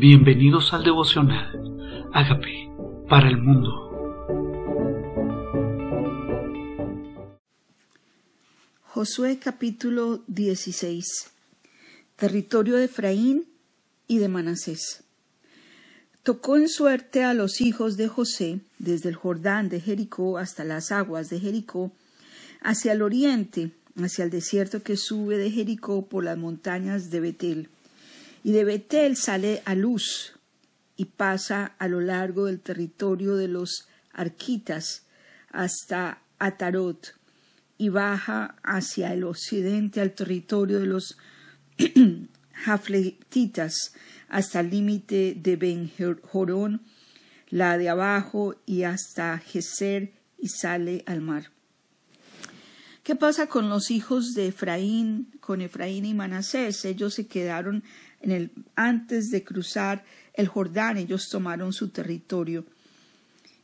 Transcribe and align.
Bienvenidos 0.00 0.72
al 0.72 0.82
devocional. 0.82 2.08
Hágame 2.14 2.72
para 3.06 3.28
el 3.28 3.36
mundo. 3.36 3.68
Josué 8.80 9.38
capítulo 9.38 10.22
16. 10.26 11.04
Territorio 12.16 12.76
de 12.76 12.84
Efraín 12.84 13.44
y 14.08 14.16
de 14.16 14.28
Manasés. 14.28 15.04
Tocó 16.22 16.56
en 16.56 16.70
suerte 16.70 17.22
a 17.22 17.34
los 17.34 17.60
hijos 17.60 17.98
de 17.98 18.08
José 18.08 18.60
desde 18.78 19.10
el 19.10 19.16
Jordán 19.16 19.68
de 19.68 19.82
Jericó 19.82 20.38
hasta 20.38 20.64
las 20.64 20.92
aguas 20.92 21.28
de 21.28 21.40
Jericó, 21.40 21.92
hacia 22.62 22.92
el 22.92 23.02
oriente, 23.02 23.72
hacia 24.02 24.24
el 24.24 24.30
desierto 24.30 24.82
que 24.82 24.96
sube 24.96 25.36
de 25.36 25.50
Jericó 25.50 26.06
por 26.06 26.24
las 26.24 26.38
montañas 26.38 27.10
de 27.10 27.20
Betel 27.20 27.68
y 28.42 28.52
de 28.52 28.64
Betel 28.64 29.16
sale 29.16 29.62
a 29.64 29.74
Luz 29.74 30.34
y 30.96 31.06
pasa 31.06 31.74
a 31.78 31.88
lo 31.88 32.00
largo 32.00 32.46
del 32.46 32.60
territorio 32.60 33.36
de 33.36 33.48
los 33.48 33.88
Arquitas 34.12 35.06
hasta 35.50 36.22
Atarot 36.38 37.14
y 37.78 37.88
baja 37.88 38.56
hacia 38.62 39.12
el 39.12 39.24
occidente 39.24 40.00
al 40.00 40.12
territorio 40.12 40.80
de 40.80 40.86
los 40.86 41.16
Jafletitas 42.52 43.94
hasta 44.28 44.60
el 44.60 44.70
límite 44.70 45.34
de 45.36 45.56
ben 45.56 45.90
la 47.48 47.78
de 47.78 47.88
abajo 47.88 48.54
y 48.66 48.82
hasta 48.82 49.38
Geser 49.38 50.12
y 50.38 50.48
sale 50.48 51.02
al 51.06 51.20
mar. 51.20 51.50
¿Qué 53.02 53.16
pasa 53.16 53.48
con 53.48 53.68
los 53.68 53.90
hijos 53.90 54.34
de 54.34 54.48
Efraín, 54.48 55.32
con 55.40 55.62
Efraín 55.62 56.04
y 56.04 56.14
Manasés? 56.14 56.84
Ellos 56.84 57.14
se 57.14 57.26
quedaron 57.26 57.82
antes 58.74 59.30
de 59.30 59.44
cruzar 59.44 60.04
el 60.34 60.48
Jordán, 60.48 60.96
ellos 60.96 61.28
tomaron 61.28 61.72
su 61.72 61.88
territorio. 61.88 62.64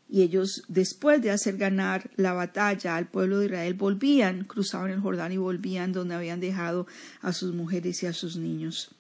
Y 0.09 0.23
ellos, 0.23 0.63
después 0.69 1.21
de 1.21 1.33
hacer 1.33 1.57
ganar 1.57 2.11
la 2.17 2.33
batalla 2.33 2.97
al 2.97 3.09
pueblo 3.09 3.39
de 3.39 3.47
Israel, 3.47 3.75
volvían, 3.75 4.45
cruzaban 4.45 4.91
el 4.91 5.01
Jordán 5.01 5.33
y 5.33 5.37
volvían 5.37 5.93
donde 5.93 6.15
habían 6.15 6.41
dejado 6.41 6.87
a 7.23 7.33
sus 7.33 7.55
mujeres 7.55 8.03
y 8.03 8.07
a 8.07 8.13
sus 8.13 8.37
niños. 8.37 8.91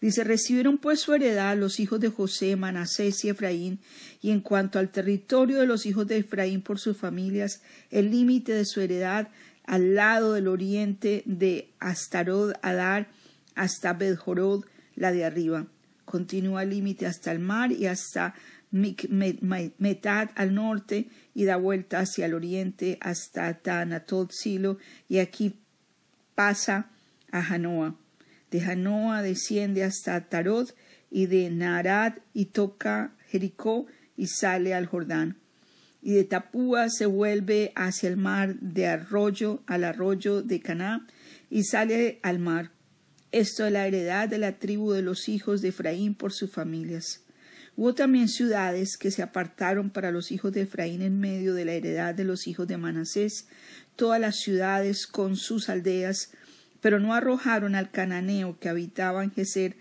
Dice, 0.00 0.24
recibieron 0.24 0.78
pues 0.78 1.00
su 1.00 1.14
heredad 1.14 1.56
los 1.56 1.80
hijos 1.80 2.00
de 2.00 2.08
José, 2.08 2.56
Manasés 2.56 3.24
y 3.24 3.28
Efraín, 3.28 3.80
y 4.20 4.30
en 4.30 4.40
cuanto 4.40 4.78
al 4.78 4.90
territorio 4.90 5.58
de 5.58 5.66
los 5.66 5.86
hijos 5.86 6.06
de 6.06 6.18
Efraín 6.18 6.62
por 6.62 6.78
sus 6.78 6.96
familias, 6.96 7.62
el 7.90 8.10
límite 8.10 8.52
de 8.52 8.64
su 8.64 8.80
heredad 8.80 9.28
al 9.64 9.94
lado 9.94 10.34
del 10.34 10.48
oriente 10.48 11.22
de 11.26 11.70
Astarod 11.78 12.52
Adar 12.62 13.08
hasta 13.54 13.92
Bedjorod, 13.92 14.64
la 15.02 15.10
de 15.10 15.24
arriba. 15.24 15.66
Continúa 16.04 16.62
el 16.62 16.70
límite 16.70 17.06
hasta 17.06 17.32
el 17.32 17.40
mar 17.40 17.72
y 17.72 17.86
hasta 17.86 18.34
Metad 18.70 20.30
al 20.34 20.54
norte 20.54 21.08
y 21.34 21.44
da 21.44 21.56
vuelta 21.56 21.98
hacia 21.98 22.24
el 22.26 22.34
oriente 22.34 22.98
hasta 23.00 23.52
Tanatot 23.58 24.30
Silo 24.30 24.78
y 25.08 25.18
aquí 25.18 25.56
pasa 26.36 26.86
a 27.32 27.42
Janoa. 27.42 27.96
De 28.50 28.60
Janoa 28.60 29.22
desciende 29.22 29.82
hasta 29.82 30.28
Tarot 30.28 30.74
y 31.10 31.26
de 31.26 31.50
Naarad 31.50 32.14
y 32.32 32.46
toca 32.46 33.12
Jericó 33.28 33.86
y 34.16 34.28
sale 34.28 34.72
al 34.72 34.86
Jordán. 34.86 35.36
Y 36.00 36.12
de 36.12 36.24
Tapúa 36.24 36.88
se 36.90 37.06
vuelve 37.06 37.72
hacia 37.74 38.08
el 38.08 38.16
mar 38.16 38.54
de 38.60 38.86
arroyo 38.86 39.62
al 39.66 39.84
arroyo 39.84 40.42
de 40.42 40.60
Caná 40.60 41.06
y 41.50 41.64
sale 41.64 42.20
al 42.22 42.38
mar. 42.38 42.70
Esto 43.32 43.64
es 43.64 43.72
la 43.72 43.86
heredad 43.86 44.28
de 44.28 44.36
la 44.36 44.58
tribu 44.58 44.92
de 44.92 45.00
los 45.00 45.30
hijos 45.30 45.62
de 45.62 45.68
Efraín 45.68 46.14
por 46.14 46.34
sus 46.34 46.50
familias. 46.50 47.22
Hubo 47.76 47.94
también 47.94 48.28
ciudades 48.28 48.98
que 48.98 49.10
se 49.10 49.22
apartaron 49.22 49.88
para 49.88 50.10
los 50.10 50.30
hijos 50.30 50.52
de 50.52 50.62
Efraín 50.62 51.00
en 51.00 51.18
medio 51.18 51.54
de 51.54 51.64
la 51.64 51.72
heredad 51.72 52.14
de 52.14 52.24
los 52.24 52.46
hijos 52.46 52.68
de 52.68 52.76
Manasés, 52.76 53.46
todas 53.96 54.20
las 54.20 54.36
ciudades 54.36 55.06
con 55.06 55.36
sus 55.36 55.70
aldeas, 55.70 56.32
pero 56.82 57.00
no 57.00 57.14
arrojaron 57.14 57.74
al 57.74 57.90
cananeo 57.90 58.58
que 58.60 58.68
habitaba 58.68 59.24
en 59.24 59.32
Geser, 59.32 59.76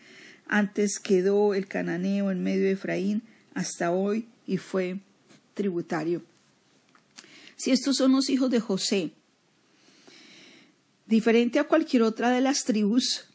antes 0.47 0.99
quedó 0.99 1.53
el 1.53 1.67
cananeo 1.67 2.31
en 2.31 2.41
medio 2.41 2.63
de 2.63 2.71
Efraín 2.71 3.21
hasta 3.53 3.91
hoy 3.91 4.29
y 4.47 4.57
fue 4.57 4.99
tributario. 5.55 6.23
Si 7.57 7.71
estos 7.71 7.97
son 7.97 8.13
los 8.13 8.29
hijos 8.29 8.49
de 8.49 8.61
José, 8.61 9.11
diferente 11.05 11.59
a 11.59 11.65
cualquier 11.65 12.03
otra 12.03 12.29
de 12.29 12.39
las 12.39 12.63
tribus, 12.63 13.25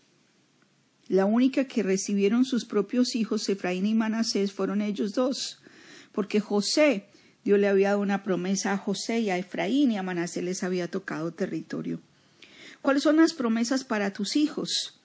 la 1.09 1.25
única 1.25 1.67
que 1.67 1.83
recibieron 1.83 2.45
sus 2.45 2.65
propios 2.65 3.15
hijos, 3.15 3.49
Efraín 3.49 3.87
y 3.87 3.95
Manasés, 3.95 4.53
fueron 4.53 4.83
ellos 4.83 5.13
dos, 5.13 5.61
porque 6.13 6.41
José, 6.41 7.07
Dios 7.45 7.61
le 7.61 7.69
había 7.69 7.91
dado 7.91 8.01
una 8.01 8.25
promesa 8.25 8.73
a 8.73 8.79
José 8.79 9.21
y 9.21 9.31
a 9.31 9.39
Efraín 9.39 9.93
y 9.93 9.99
a 9.99 10.03
Manasés 10.03 10.43
les 10.43 10.65
había 10.65 10.91
tocado 10.91 11.33
territorio. 11.33 12.01
¿Cuáles 12.83 13.05
son 13.05 13.17
las 13.17 13.35
promesas 13.35 13.85
para 13.85 14.13
tus 14.13 14.37
hijos? 14.37 15.01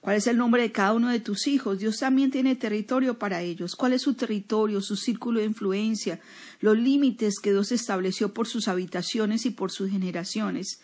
¿Cuál 0.00 0.16
es 0.16 0.26
el 0.26 0.38
nombre 0.38 0.62
de 0.62 0.72
cada 0.72 0.94
uno 0.94 1.10
de 1.10 1.20
tus 1.20 1.46
hijos? 1.46 1.78
Dios 1.78 1.98
también 1.98 2.30
tiene 2.30 2.56
territorio 2.56 3.18
para 3.18 3.42
ellos. 3.42 3.76
¿Cuál 3.76 3.92
es 3.92 4.02
su 4.02 4.14
territorio, 4.14 4.80
su 4.80 4.96
círculo 4.96 5.40
de 5.40 5.46
influencia, 5.46 6.20
los 6.60 6.78
límites 6.78 7.38
que 7.38 7.50
Dios 7.50 7.70
estableció 7.70 8.32
por 8.32 8.48
sus 8.48 8.68
habitaciones 8.68 9.44
y 9.44 9.50
por 9.50 9.70
sus 9.70 9.90
generaciones? 9.90 10.80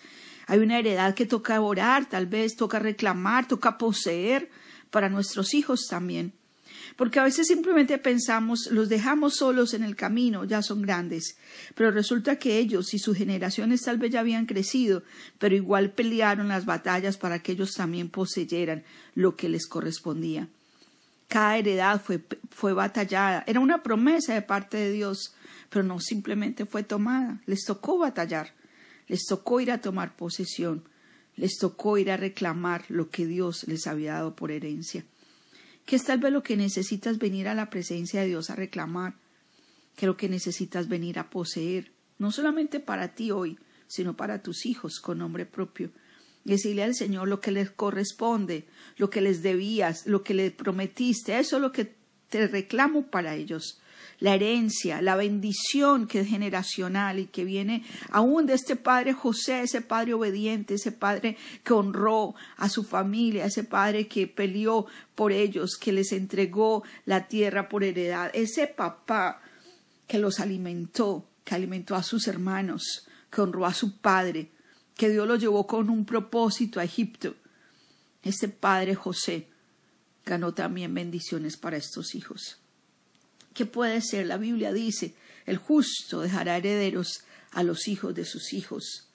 Hay 0.46 0.60
una 0.60 0.78
heredad 0.78 1.14
que 1.14 1.26
toca 1.26 1.60
orar, 1.60 2.08
tal 2.08 2.26
vez 2.26 2.56
toca 2.56 2.78
reclamar, 2.78 3.48
toca 3.48 3.78
poseer 3.78 4.48
para 4.90 5.08
nuestros 5.08 5.54
hijos 5.54 5.86
también. 5.88 6.32
Porque 6.94 7.18
a 7.18 7.24
veces 7.24 7.48
simplemente 7.48 7.98
pensamos, 7.98 8.68
los 8.70 8.88
dejamos 8.88 9.36
solos 9.36 9.74
en 9.74 9.82
el 9.82 9.96
camino, 9.96 10.44
ya 10.44 10.62
son 10.62 10.82
grandes, 10.82 11.36
pero 11.74 11.90
resulta 11.90 12.36
que 12.36 12.58
ellos 12.58 12.94
y 12.94 12.98
sus 12.98 13.16
generaciones 13.16 13.82
tal 13.82 13.98
vez 13.98 14.12
ya 14.12 14.20
habían 14.20 14.46
crecido, 14.46 15.02
pero 15.38 15.54
igual 15.54 15.90
pelearon 15.90 16.48
las 16.48 16.64
batallas 16.64 17.18
para 17.18 17.40
que 17.40 17.52
ellos 17.52 17.74
también 17.74 18.08
poseyeran 18.08 18.84
lo 19.14 19.36
que 19.36 19.48
les 19.48 19.66
correspondía. 19.66 20.48
Cada 21.28 21.58
heredad 21.58 22.00
fue, 22.00 22.22
fue 22.50 22.72
batallada, 22.72 23.42
era 23.46 23.58
una 23.58 23.82
promesa 23.82 24.32
de 24.34 24.42
parte 24.42 24.76
de 24.76 24.92
Dios, 24.92 25.34
pero 25.68 25.82
no 25.82 25.98
simplemente 25.98 26.66
fue 26.66 26.84
tomada, 26.84 27.40
les 27.46 27.64
tocó 27.64 27.98
batallar 27.98 28.54
les 29.08 29.26
tocó 29.26 29.60
ir 29.60 29.70
a 29.70 29.80
tomar 29.80 30.16
posesión, 30.16 30.88
les 31.36 31.58
tocó 31.58 31.98
ir 31.98 32.10
a 32.10 32.16
reclamar 32.16 32.84
lo 32.88 33.10
que 33.10 33.26
Dios 33.26 33.66
les 33.68 33.86
había 33.86 34.14
dado 34.14 34.34
por 34.34 34.50
herencia. 34.50 35.04
Que 35.84 35.96
es 35.96 36.04
tal 36.04 36.18
vez 36.18 36.32
lo 36.32 36.42
que 36.42 36.56
necesitas 36.56 37.18
venir 37.18 37.48
a 37.48 37.54
la 37.54 37.70
presencia 37.70 38.20
de 38.22 38.28
Dios 38.28 38.50
a 38.50 38.56
reclamar, 38.56 39.14
que 39.94 40.06
lo 40.06 40.16
que 40.16 40.28
necesitas 40.28 40.88
venir 40.88 41.18
a 41.18 41.30
poseer, 41.30 41.92
no 42.18 42.32
solamente 42.32 42.80
para 42.80 43.14
ti 43.14 43.30
hoy, 43.30 43.58
sino 43.86 44.16
para 44.16 44.42
tus 44.42 44.66
hijos 44.66 45.00
con 45.00 45.18
nombre 45.18 45.46
propio. 45.46 45.90
Decirle 46.44 46.82
al 46.82 46.94
Señor 46.94 47.28
lo 47.28 47.40
que 47.40 47.52
les 47.52 47.70
corresponde, 47.70 48.66
lo 48.96 49.10
que 49.10 49.20
les 49.20 49.42
debías, 49.42 50.06
lo 50.06 50.22
que 50.22 50.34
le 50.34 50.50
prometiste, 50.50 51.38
eso 51.38 51.56
es 51.56 51.62
lo 51.62 51.72
que 51.72 51.96
te 52.28 52.46
reclamo 52.48 53.10
para 53.10 53.34
ellos 53.34 53.80
la 54.18 54.34
herencia, 54.34 55.02
la 55.02 55.16
bendición 55.16 56.06
que 56.06 56.20
es 56.20 56.28
generacional 56.28 57.18
y 57.18 57.26
que 57.26 57.44
viene 57.44 57.84
aún 58.10 58.46
de 58.46 58.54
este 58.54 58.76
padre 58.76 59.12
José, 59.12 59.62
ese 59.62 59.82
padre 59.82 60.14
obediente, 60.14 60.74
ese 60.74 60.92
padre 60.92 61.36
que 61.64 61.72
honró 61.72 62.34
a 62.56 62.68
su 62.68 62.84
familia, 62.84 63.44
ese 63.46 63.64
padre 63.64 64.08
que 64.08 64.26
peleó 64.26 64.86
por 65.14 65.32
ellos, 65.32 65.76
que 65.76 65.92
les 65.92 66.12
entregó 66.12 66.82
la 67.04 67.28
tierra 67.28 67.68
por 67.68 67.84
heredad, 67.84 68.30
ese 68.34 68.66
papá 68.66 69.40
que 70.06 70.18
los 70.18 70.40
alimentó, 70.40 71.26
que 71.44 71.54
alimentó 71.54 71.94
a 71.94 72.02
sus 72.02 72.26
hermanos, 72.28 73.06
que 73.30 73.40
honró 73.40 73.66
a 73.66 73.74
su 73.74 73.98
padre, 73.98 74.50
que 74.96 75.10
Dios 75.10 75.26
lo 75.26 75.36
llevó 75.36 75.66
con 75.66 75.90
un 75.90 76.04
propósito 76.04 76.80
a 76.80 76.84
Egipto. 76.84 77.34
Ese 78.22 78.48
padre 78.48 78.94
José 78.94 79.48
ganó 80.24 80.52
también 80.54 80.92
bendiciones 80.94 81.56
para 81.56 81.76
estos 81.76 82.14
hijos. 82.14 82.58
¿Qué 83.56 83.64
puede 83.64 84.02
ser? 84.02 84.26
La 84.26 84.36
Biblia 84.36 84.70
dice, 84.70 85.14
el 85.46 85.56
justo 85.56 86.20
dejará 86.20 86.58
herederos 86.58 87.24
a 87.52 87.62
los 87.62 87.88
hijos 87.88 88.14
de 88.14 88.26
sus 88.26 88.52
hijos. 88.52 89.08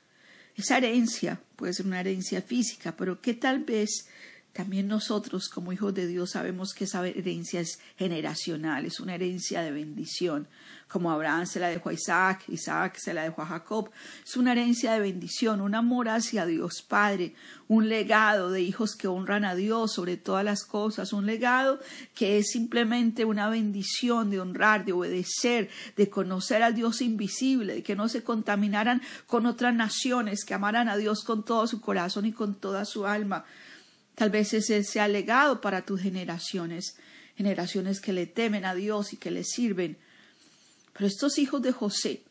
Esa 0.56 0.80
herencia 0.80 1.40
puede 1.56 1.74
ser 1.74 1.86
una 1.86 2.00
herencia 2.00 2.42
física, 2.42 2.96
pero 2.98 3.22
que 3.22 3.36
tal 3.36 3.64
vez 3.64 4.08
también 4.54 4.88
nosotros 4.88 5.48
como 5.48 5.72
hijos 5.72 5.94
de 5.94 6.08
Dios 6.08 6.32
sabemos 6.32 6.74
que 6.74 6.84
esa 6.84 7.06
herencia 7.08 7.62
es 7.62 7.80
generacional, 7.98 8.86
es 8.86 9.00
una 9.00 9.16
herencia 9.16 9.62
de 9.62 9.72
bendición, 9.72 10.48
como 10.90 11.10
Abraham 11.10 11.46
se 11.46 11.62
la 11.62 11.70
dejó 11.70 11.88
a 11.88 11.94
Isaac, 11.94 12.44
Isaac 12.50 12.98
se 12.98 13.14
la 13.14 13.24
dejó 13.24 13.44
a 13.44 13.46
Jacob, 13.46 13.90
es 14.26 14.36
una 14.36 14.52
herencia 14.52 14.92
de 14.92 15.00
bendición, 15.00 15.62
un 15.62 15.74
amor 15.74 16.10
hacia 16.10 16.46
Dios 16.46 16.82
Padre, 16.86 17.34
un 17.70 17.88
legado 17.88 18.52
de 18.52 18.62
hijos 18.62 18.98
que 18.98 19.08
honran 19.08 19.46
a 19.46 19.56
Dios 19.56 19.94
sobre 19.94 20.18
todas 20.18 20.44
las 20.44 20.66
cosas, 20.66 21.14
un 21.14 21.26
legado 21.26 21.80
que 22.14 22.38
es 22.38 22.52
simplemente 22.52 23.24
una 23.24 23.48
bendición 23.48 24.30
de 24.30 24.42
honrar, 24.42 24.84
de 24.84 24.92
obedecer, 24.92 25.70
de 25.96 26.10
conocer 26.10 26.62
al 26.62 26.76
Dios 26.76 27.02
invisible, 27.02 27.76
de 27.76 27.84
que 27.84 27.96
no 27.96 28.10
se 28.10 28.24
contaminaran 28.24 29.02
con 29.28 29.46
otras 29.46 29.74
naciones, 29.74 30.44
que 30.44 30.54
amaran 30.54 30.90
a 30.90 30.98
Dios 30.98 31.24
con 31.24 31.46
todo 31.46 31.68
su 31.68 31.80
corazón 31.80 32.26
y 32.26 32.34
con 32.34 32.56
toda 32.56 32.84
su 32.84 33.08
alma. 33.08 33.46
Tal 34.22 34.30
vez 34.30 34.54
ese 34.54 34.84
sea 34.84 35.08
legado 35.08 35.62
para 35.62 35.82
tus 35.82 36.00
generaciones. 36.00 36.96
generaciones 37.36 38.00
que 38.00 38.14
le 38.14 38.28
temen 38.28 38.66
a 38.66 38.76
Dios 38.76 39.14
y 39.14 39.18
que 39.18 39.32
le 39.32 39.44
sirven. 39.44 39.98
Pero 40.94 41.08
estos 41.08 41.40
hijos 41.40 41.60
de 41.64 41.72
José, 41.72 42.22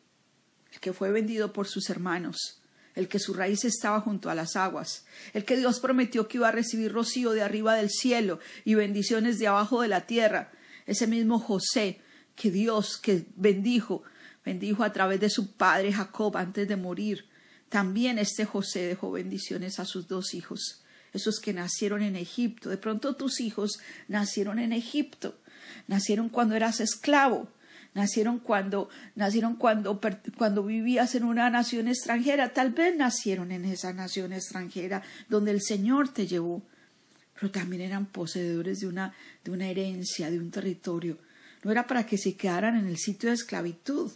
el 0.71 0.79
que 0.79 0.93
fue 0.93 1.11
vendido 1.11 1.51
por 1.51 1.67
sus 1.67 1.89
hermanos, 1.89 2.61
el 2.95 3.09
que 3.09 3.19
su 3.19 3.33
raíz 3.33 3.65
estaba 3.65 3.99
junto 3.99 4.29
a 4.29 4.35
las 4.35 4.55
aguas, 4.55 5.03
el 5.33 5.43
que 5.43 5.57
Dios 5.57 5.81
prometió 5.81 6.29
que 6.29 6.37
iba 6.37 6.47
a 6.47 6.53
recibir 6.53 6.93
rocío 6.93 7.31
de 7.31 7.41
arriba 7.41 7.75
del 7.75 7.89
cielo 7.89 8.39
y 8.63 8.75
bendiciones 8.75 9.37
de 9.37 9.47
abajo 9.47 9.81
de 9.81 9.89
la 9.89 10.07
tierra, 10.07 10.53
ese 10.85 11.07
mismo 11.07 11.39
José 11.39 11.99
que 12.37 12.51
Dios 12.51 12.97
que 12.97 13.25
bendijo, 13.35 14.03
bendijo 14.45 14.85
a 14.85 14.93
través 14.93 15.19
de 15.19 15.29
su 15.29 15.51
padre 15.57 15.91
Jacob 15.91 16.37
antes 16.37 16.69
de 16.69 16.77
morir. 16.77 17.27
También 17.67 18.17
este 18.17 18.45
José 18.45 18.87
dejó 18.87 19.11
bendiciones 19.11 19.77
a 19.77 19.83
sus 19.83 20.07
dos 20.07 20.33
hijos, 20.33 20.80
esos 21.13 21.39
que 21.39 21.53
nacieron 21.53 22.01
en 22.01 22.15
Egipto. 22.15 22.69
De 22.69 22.77
pronto 22.77 23.15
tus 23.15 23.39
hijos 23.39 23.79
nacieron 24.07 24.59
en 24.59 24.73
Egipto, 24.73 25.35
nacieron 25.87 26.29
cuando 26.29 26.55
eras 26.55 26.79
esclavo, 26.79 27.47
nacieron 27.93 28.39
cuando 28.39 28.89
nacieron 29.15 29.55
cuando 29.55 29.99
cuando 30.37 30.63
vivías 30.63 31.15
en 31.15 31.23
una 31.23 31.49
nación 31.49 31.87
extranjera, 31.87 32.53
tal 32.53 32.71
vez 32.71 32.95
nacieron 32.95 33.51
en 33.51 33.65
esa 33.65 33.93
nación 33.93 34.33
extranjera 34.33 35.03
donde 35.29 35.51
el 35.51 35.61
Señor 35.61 36.09
te 36.09 36.27
llevó, 36.27 36.61
pero 37.35 37.51
también 37.51 37.81
eran 37.81 38.05
poseedores 38.05 38.79
de 38.79 38.87
una 38.87 39.13
de 39.43 39.51
una 39.51 39.67
herencia, 39.67 40.31
de 40.31 40.39
un 40.39 40.51
territorio. 40.51 41.17
No 41.63 41.71
era 41.71 41.85
para 41.85 42.05
que 42.05 42.17
se 42.17 42.35
quedaran 42.35 42.75
en 42.75 42.87
el 42.87 42.97
sitio 42.97 43.29
de 43.29 43.35
esclavitud. 43.35 44.11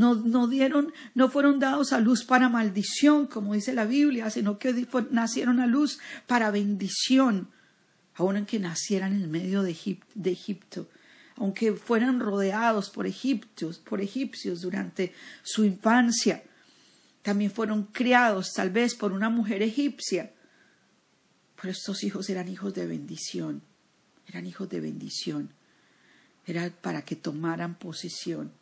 No, 0.00 0.14
no 0.14 0.48
dieron, 0.48 0.94
no 1.14 1.28
fueron 1.28 1.58
dados 1.58 1.92
a 1.92 2.00
luz 2.00 2.24
para 2.24 2.48
maldición, 2.48 3.26
como 3.26 3.52
dice 3.52 3.74
la 3.74 3.84
Biblia, 3.84 4.30
sino 4.30 4.58
que 4.58 4.86
nacieron 5.10 5.60
a 5.60 5.66
luz 5.66 5.98
para 6.26 6.50
bendición, 6.50 7.50
aun 8.14 8.38
en 8.38 8.46
que 8.46 8.58
nacieran 8.58 9.12
en 9.12 9.20
el 9.24 9.28
medio 9.28 9.62
de, 9.62 9.72
Egipto 9.72 10.88
aunque 11.36 11.74
fueran 11.74 12.18
rodeados 12.18 12.88
por 12.88 13.06
egipcios, 13.06 13.76
por 13.76 14.00
egipcios 14.00 14.62
durante 14.62 15.12
su 15.42 15.66
infancia. 15.66 16.44
También 17.20 17.50
fueron 17.50 17.84
criados 17.84 18.52
tal 18.54 18.70
vez 18.70 18.94
por 18.94 19.12
una 19.12 19.28
mujer 19.28 19.60
egipcia. 19.60 20.32
Pero 21.60 21.72
estos 21.72 22.04
hijos 22.04 22.30
eran 22.30 22.48
hijos 22.48 22.72
de 22.72 22.86
bendición, 22.86 23.60
eran 24.26 24.46
hijos 24.46 24.66
de 24.70 24.80
bendición. 24.80 25.50
Era 26.46 26.70
para 26.70 27.02
que 27.02 27.16
tomaran 27.16 27.74
posesión. 27.74 28.59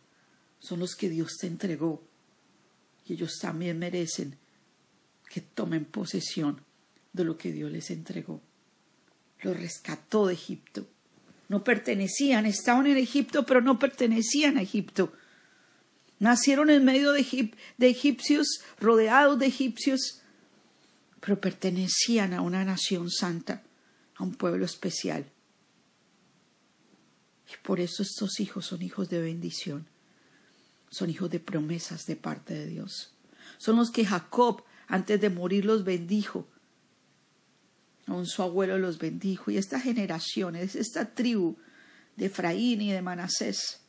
Son 0.61 0.81
los 0.81 0.95
que 0.95 1.09
Dios 1.09 1.37
te 1.41 1.47
entregó. 1.47 2.03
Y 3.07 3.15
ellos 3.15 3.39
también 3.41 3.79
merecen 3.79 4.37
que 5.29 5.41
tomen 5.41 5.85
posesión 5.85 6.61
de 7.13 7.25
lo 7.25 7.37
que 7.37 7.53
Dios 7.53 7.71
les 7.71 7.91
entregó. 7.91 8.41
Los 9.41 9.57
rescató 9.57 10.27
de 10.27 10.35
Egipto 10.35 10.87
no 11.49 11.65
pertenecían, 11.65 12.47
estaban 12.47 12.87
en 12.87 12.99
Egipto, 12.99 13.47
pero 13.47 13.61
no 13.63 13.79
pertenecían 13.79 14.59
a 14.59 14.63
Egipto. 14.63 15.13
Nacieron 16.19 16.69
en 16.69 16.85
medio 16.85 17.13
de, 17.13 17.53
de 17.79 17.89
egipcios, 17.89 18.61
rodeados 18.79 19.39
de 19.39 19.47
egipcios, 19.47 20.21
pero 21.21 21.41
pertenecían 21.41 22.35
a 22.35 22.43
una 22.43 22.65
nación 22.65 23.11
santa, 23.11 23.63
a 24.17 24.25
un 24.25 24.35
pueblo 24.35 24.65
especial. 24.65 25.25
Y 27.51 27.67
por 27.67 27.81
eso 27.81 28.03
estos 28.03 28.41
hijos 28.41 28.67
son 28.67 28.83
hijos 28.83 29.09
de 29.09 29.23
bendición, 29.23 29.87
son 30.91 31.11
hijos 31.11 31.31
de 31.31 31.41
promesas 31.41 32.07
de 32.07 32.17
parte 32.17 32.55
de 32.55 32.67
Dios. 32.67 33.15
Son 33.59 33.77
los 33.77 33.91
que 33.91 34.05
Jacob, 34.05 34.63
antes 34.87 35.21
de 35.21 35.31
morir, 35.31 35.65
los 35.65 35.85
bendijo 35.85 36.49
Aún 38.09 38.27
su 38.27 38.43
abuelo 38.43 38.79
los 38.79 38.99
bendijo. 38.99 39.51
Y 39.51 39.59
esta 39.59 39.79
generación, 39.79 40.57
esta 40.57 41.15
tribu 41.15 41.57
de 42.17 42.27
Efraín 42.27 42.81
y 42.81 42.93
de 42.93 43.03
Manasés, 43.03 43.81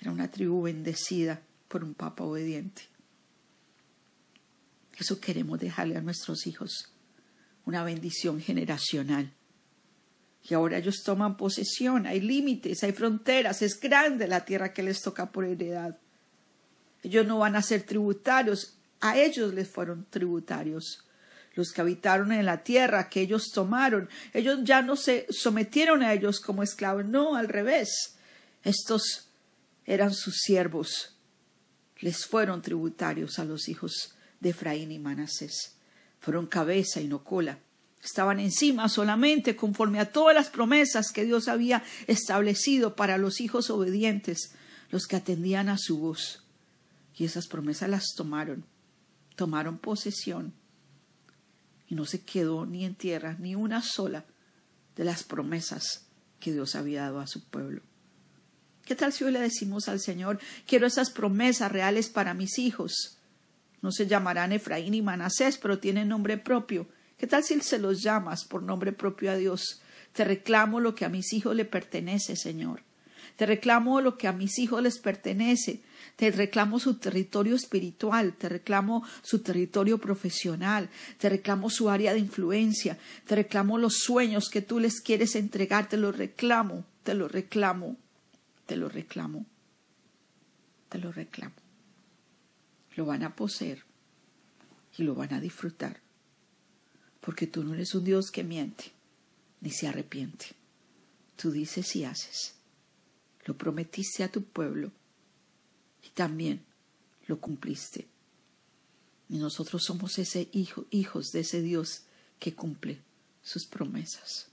era 0.00 0.10
una 0.10 0.30
tribu 0.30 0.62
bendecida 0.62 1.40
por 1.68 1.84
un 1.84 1.94
papa 1.94 2.24
obediente. 2.24 2.82
Eso 4.98 5.20
queremos 5.20 5.58
dejarle 5.60 5.96
a 5.96 6.02
nuestros 6.02 6.46
hijos, 6.46 6.92
una 7.64 7.84
bendición 7.84 8.40
generacional. 8.40 9.32
Y 10.42 10.54
ahora 10.54 10.78
ellos 10.78 11.02
toman 11.04 11.36
posesión, 11.36 12.06
hay 12.06 12.20
límites, 12.20 12.82
hay 12.84 12.92
fronteras, 12.92 13.62
es 13.62 13.80
grande 13.80 14.28
la 14.28 14.44
tierra 14.44 14.72
que 14.72 14.82
les 14.82 15.00
toca 15.00 15.32
por 15.32 15.44
heredad. 15.44 15.96
Ellos 17.04 17.24
no 17.26 17.38
van 17.38 17.54
a 17.54 17.62
ser 17.62 17.84
tributarios, 17.84 18.76
a 19.00 19.16
ellos 19.16 19.54
les 19.54 19.68
fueron 19.68 20.06
tributarios 20.10 21.04
los 21.54 21.72
que 21.72 21.80
habitaron 21.80 22.32
en 22.32 22.46
la 22.46 22.62
tierra 22.62 23.08
que 23.08 23.20
ellos 23.20 23.50
tomaron. 23.52 24.08
Ellos 24.32 24.60
ya 24.62 24.82
no 24.82 24.96
se 24.96 25.26
sometieron 25.30 26.02
a 26.02 26.12
ellos 26.12 26.40
como 26.40 26.62
esclavos, 26.62 27.04
no, 27.04 27.36
al 27.36 27.48
revés. 27.48 28.16
Estos 28.62 29.28
eran 29.86 30.12
sus 30.12 30.38
siervos. 30.38 31.14
Les 32.00 32.26
fueron 32.26 32.62
tributarios 32.62 33.38
a 33.38 33.44
los 33.44 33.68
hijos 33.68 34.14
de 34.40 34.50
Efraín 34.50 34.90
y 34.90 34.98
Manasés. 34.98 35.76
Fueron 36.20 36.46
cabeza 36.46 37.00
y 37.00 37.06
no 37.06 37.22
cola. 37.22 37.58
Estaban 38.02 38.40
encima 38.40 38.88
solamente 38.88 39.56
conforme 39.56 40.00
a 40.00 40.12
todas 40.12 40.34
las 40.34 40.50
promesas 40.50 41.12
que 41.12 41.24
Dios 41.24 41.48
había 41.48 41.82
establecido 42.06 42.96
para 42.96 43.16
los 43.16 43.40
hijos 43.40 43.70
obedientes, 43.70 44.52
los 44.90 45.06
que 45.06 45.16
atendían 45.16 45.68
a 45.68 45.78
su 45.78 45.98
voz. 45.98 46.43
Y 47.16 47.24
esas 47.24 47.46
promesas 47.46 47.88
las 47.88 48.14
tomaron, 48.16 48.64
tomaron 49.36 49.78
posesión 49.78 50.52
y 51.88 51.94
no 51.94 52.04
se 52.06 52.22
quedó 52.22 52.66
ni 52.66 52.84
en 52.84 52.94
tierra 52.94 53.36
ni 53.38 53.54
una 53.54 53.82
sola 53.82 54.24
de 54.96 55.04
las 55.04 55.22
promesas 55.22 56.06
que 56.40 56.52
Dios 56.52 56.74
había 56.74 57.02
dado 57.02 57.20
a 57.20 57.26
su 57.26 57.44
pueblo. 57.44 57.82
¿Qué 58.84 58.94
tal 58.94 59.12
si 59.12 59.24
hoy 59.24 59.32
le 59.32 59.40
decimos 59.40 59.88
al 59.88 60.00
Señor, 60.00 60.38
quiero 60.66 60.86
esas 60.86 61.10
promesas 61.10 61.72
reales 61.72 62.08
para 62.08 62.34
mis 62.34 62.58
hijos? 62.58 63.18
No 63.80 63.92
se 63.92 64.06
llamarán 64.06 64.52
Efraín 64.52 64.94
y 64.94 65.02
Manasés, 65.02 65.58
pero 65.58 65.78
tienen 65.78 66.08
nombre 66.08 66.36
propio. 66.36 66.86
¿Qué 67.16 67.26
tal 67.26 67.44
si 67.44 67.58
se 67.60 67.78
los 67.78 68.02
llamas 68.02 68.44
por 68.44 68.62
nombre 68.62 68.92
propio 68.92 69.30
a 69.30 69.36
Dios? 69.36 69.80
Te 70.12 70.24
reclamo 70.24 70.80
lo 70.80 70.94
que 70.94 71.04
a 71.04 71.08
mis 71.08 71.32
hijos 71.32 71.56
le 71.56 71.64
pertenece, 71.64 72.36
Señor. 72.36 72.82
Te 73.36 73.46
reclamo 73.46 74.00
lo 74.00 74.16
que 74.16 74.28
a 74.28 74.32
mis 74.32 74.58
hijos 74.58 74.82
les 74.82 74.98
pertenece. 74.98 75.80
Te 76.16 76.30
reclamo 76.30 76.78
su 76.78 76.94
territorio 76.94 77.56
espiritual, 77.56 78.34
te 78.34 78.48
reclamo 78.48 79.02
su 79.22 79.40
territorio 79.40 79.98
profesional, 79.98 80.88
te 81.18 81.28
reclamo 81.28 81.70
su 81.70 81.90
área 81.90 82.12
de 82.12 82.20
influencia, 82.20 82.96
te 83.26 83.34
reclamo 83.34 83.78
los 83.78 83.94
sueños 83.98 84.48
que 84.48 84.62
tú 84.62 84.78
les 84.78 85.00
quieres 85.00 85.34
entregar, 85.34 85.88
te 85.88 85.96
los 85.96 86.16
reclamo, 86.16 86.84
te 87.02 87.14
los 87.14 87.32
reclamo, 87.32 87.96
te 88.66 88.76
los 88.76 88.92
reclamo, 88.92 89.44
te 90.88 90.98
los 90.98 91.16
reclamo. 91.16 91.54
Lo 92.94 93.06
van 93.06 93.24
a 93.24 93.34
poseer 93.34 93.82
y 94.96 95.02
lo 95.02 95.16
van 95.16 95.34
a 95.34 95.40
disfrutar, 95.40 96.00
porque 97.20 97.48
tú 97.48 97.64
no 97.64 97.74
eres 97.74 97.92
un 97.96 98.04
Dios 98.04 98.30
que 98.30 98.44
miente 98.44 98.92
ni 99.60 99.70
se 99.70 99.88
arrepiente. 99.88 100.46
Tú 101.36 101.50
dices 101.50 101.96
y 101.96 102.04
haces. 102.04 102.54
Lo 103.44 103.56
prometiste 103.56 104.24
a 104.24 104.30
tu 104.30 104.42
pueblo 104.42 104.90
y 106.02 106.10
también 106.10 106.64
lo 107.26 107.40
cumpliste. 107.40 108.08
Y 109.28 109.38
nosotros 109.38 109.84
somos 109.84 110.18
ese 110.18 110.48
hijo, 110.52 110.86
hijos 110.90 111.32
de 111.32 111.40
ese 111.40 111.62
Dios 111.62 112.02
que 112.38 112.54
cumple 112.54 113.00
sus 113.42 113.66
promesas. 113.66 114.48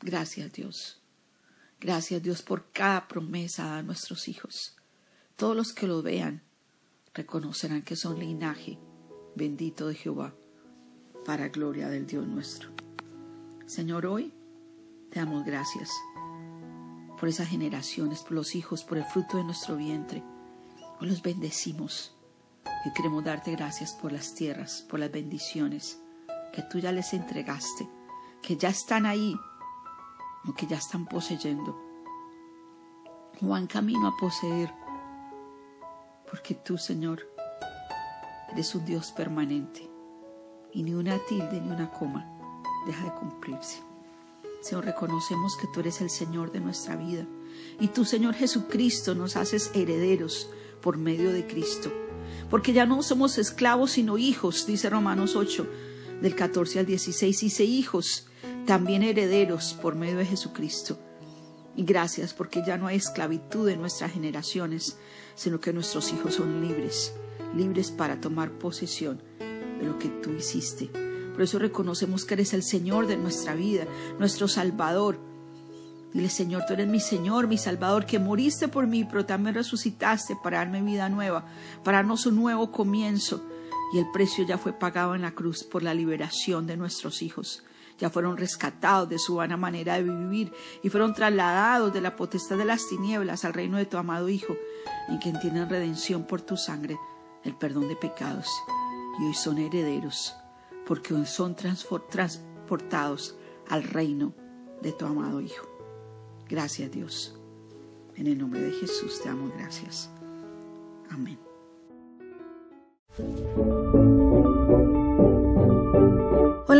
Gracias 0.00 0.52
Dios. 0.52 1.00
Gracias 1.80 2.22
Dios 2.22 2.42
por 2.42 2.70
cada 2.72 3.08
promesa 3.08 3.76
a 3.76 3.82
nuestros 3.82 4.28
hijos. 4.28 4.74
Todos 5.36 5.56
los 5.56 5.72
que 5.72 5.86
lo 5.86 6.02
vean 6.02 6.42
reconocerán 7.14 7.82
que 7.82 7.96
son 7.96 8.18
linaje 8.18 8.78
bendito 9.34 9.88
de 9.88 9.94
Jehová 9.94 10.34
para 11.24 11.48
gloria 11.48 11.88
del 11.88 12.06
Dios 12.06 12.26
nuestro. 12.26 12.70
Señor, 13.66 14.06
hoy 14.06 14.32
te 15.10 15.20
damos 15.20 15.44
gracias 15.44 15.90
por 17.18 17.28
esas 17.28 17.48
generaciones, 17.48 18.20
por 18.22 18.32
los 18.32 18.54
hijos, 18.54 18.84
por 18.84 18.98
el 18.98 19.04
fruto 19.04 19.36
de 19.36 19.44
nuestro 19.44 19.76
vientre 19.76 20.22
los 21.04 21.22
bendecimos 21.22 22.14
y 22.84 22.92
queremos 22.92 23.24
darte 23.24 23.52
gracias 23.52 23.92
por 23.92 24.12
las 24.12 24.34
tierras, 24.34 24.86
por 24.88 25.00
las 25.00 25.10
bendiciones 25.10 26.00
que 26.52 26.62
tú 26.62 26.78
ya 26.78 26.92
les 26.92 27.12
entregaste, 27.12 27.88
que 28.42 28.56
ya 28.56 28.68
están 28.68 29.06
ahí, 29.06 29.34
o 30.46 30.54
que 30.54 30.66
ya 30.66 30.76
están 30.76 31.06
poseyendo, 31.06 31.78
o 33.42 33.66
camino 33.68 34.08
a 34.08 34.16
poseer, 34.18 34.72
porque 36.30 36.54
tú, 36.54 36.78
Señor, 36.78 37.26
eres 38.52 38.74
un 38.74 38.84
Dios 38.84 39.12
permanente 39.12 39.90
y 40.72 40.82
ni 40.82 40.94
una 40.94 41.18
tilde 41.18 41.60
ni 41.60 41.70
una 41.70 41.90
coma 41.90 42.26
deja 42.86 43.04
de 43.04 43.14
cumplirse. 43.14 43.93
Señor, 44.64 44.86
reconocemos 44.86 45.58
que 45.58 45.66
tú 45.66 45.80
eres 45.80 46.00
el 46.00 46.08
Señor 46.08 46.50
de 46.50 46.58
nuestra 46.58 46.96
vida 46.96 47.26
y 47.78 47.88
tú, 47.88 48.06
Señor 48.06 48.32
Jesucristo, 48.34 49.14
nos 49.14 49.36
haces 49.36 49.70
herederos 49.74 50.48
por 50.80 50.96
medio 50.96 51.34
de 51.34 51.46
Cristo. 51.46 51.92
Porque 52.48 52.72
ya 52.72 52.86
no 52.86 53.02
somos 53.02 53.36
esclavos 53.36 53.90
sino 53.90 54.16
hijos, 54.16 54.66
dice 54.66 54.88
Romanos 54.88 55.36
8, 55.36 55.66
del 56.22 56.34
14 56.34 56.78
al 56.78 56.86
16, 56.86 57.40
dice 57.40 57.64
hijos, 57.64 58.26
también 58.64 59.02
herederos 59.02 59.74
por 59.74 59.96
medio 59.96 60.16
de 60.16 60.24
Jesucristo, 60.24 60.98
Y 61.76 61.84
gracias 61.84 62.32
porque 62.32 62.62
ya 62.66 62.78
no 62.78 62.86
hay 62.86 62.96
esclavitud 62.96 63.68
en 63.68 63.82
nuestras 63.82 64.12
generaciones, 64.12 64.96
sino 65.34 65.60
que 65.60 65.74
nuestros 65.74 66.10
hijos 66.10 66.36
son 66.36 66.66
libres, 66.66 67.12
libres 67.54 67.90
para 67.90 68.18
tomar 68.18 68.50
posesión 68.52 69.20
de 69.38 69.84
lo 69.84 69.98
que 69.98 70.08
tú 70.08 70.30
hiciste. 70.30 71.13
Por 71.34 71.42
eso 71.42 71.58
reconocemos 71.58 72.24
que 72.24 72.34
eres 72.34 72.54
el 72.54 72.62
Señor 72.62 73.06
de 73.06 73.18
nuestra 73.18 73.54
vida, 73.54 73.84
nuestro 74.18 74.48
Salvador. 74.48 75.18
Dile, 76.14 76.30
Señor, 76.30 76.62
tú 76.66 76.72
eres 76.72 76.86
mi 76.86 77.00
Señor, 77.00 77.48
mi 77.48 77.58
Salvador, 77.58 78.06
que 78.06 78.18
moriste 78.18 78.68
por 78.68 78.86
mí, 78.86 79.04
pero 79.04 79.26
también 79.26 79.54
resucitaste 79.54 80.36
para 80.42 80.58
darme 80.58 80.80
vida 80.80 81.08
nueva, 81.08 81.44
para 81.82 81.98
darnos 81.98 82.24
un 82.24 82.36
nuevo 82.36 82.70
comienzo. 82.70 83.44
Y 83.92 83.98
el 83.98 84.06
precio 84.12 84.46
ya 84.46 84.56
fue 84.56 84.72
pagado 84.72 85.14
en 85.14 85.22
la 85.22 85.32
cruz 85.32 85.64
por 85.64 85.82
la 85.82 85.92
liberación 85.92 86.66
de 86.66 86.76
nuestros 86.76 87.20
hijos 87.20 87.64
ya 87.98 88.10
fueron 88.10 88.36
rescatados 88.36 89.08
de 89.08 89.18
su 89.18 89.36
vana 89.36 89.56
manera 89.56 89.94
de 89.94 90.02
vivir 90.02 90.52
y 90.82 90.88
fueron 90.88 91.14
trasladados 91.14 91.92
de 91.92 92.00
la 92.00 92.16
potestad 92.16 92.56
de 92.56 92.64
las 92.64 92.88
tinieblas 92.88 93.44
al 93.44 93.54
reino 93.54 93.76
de 93.76 93.86
tu 93.86 93.96
amado 93.96 94.28
Hijo, 94.28 94.56
en 95.08 95.18
quien 95.18 95.38
tienen 95.40 95.68
redención 95.68 96.24
por 96.24 96.40
tu 96.40 96.56
sangre, 96.56 96.98
el 97.44 97.54
perdón 97.54 97.88
de 97.88 97.96
pecados, 97.96 98.48
y 99.20 99.26
hoy 99.26 99.34
son 99.34 99.58
herederos, 99.58 100.34
porque 100.86 101.14
son 101.26 101.56
transportados 101.56 103.36
al 103.68 103.82
reino 103.82 104.34
de 104.82 104.92
tu 104.92 105.06
amado 105.06 105.40
Hijo. 105.40 105.66
Gracias 106.48 106.90
Dios. 106.90 107.38
En 108.16 108.26
el 108.26 108.38
nombre 108.38 108.60
de 108.60 108.72
Jesús 108.72 109.20
te 109.22 109.28
damos 109.28 109.52
gracias. 109.54 110.10
Amén. 111.10 111.38